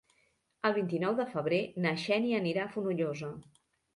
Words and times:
El 0.69 0.73
vint-i-nou 0.77 1.17
de 1.19 1.25
febrer 1.33 1.59
na 1.85 1.91
Xènia 2.05 2.39
anirà 2.45 2.65
a 2.65 2.73
Fonollosa. 2.77 3.29